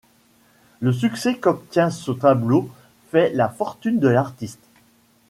Le 0.79 0.91
succès 0.91 1.35
qu'obtient 1.37 1.91
ce 1.91 2.09
tableau 2.09 2.71
fait 3.11 3.29
la 3.35 3.49
fortune 3.49 3.99
de 3.99 4.07
l'artiste. 4.07 4.65